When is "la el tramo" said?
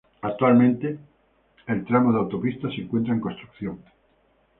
1.67-2.11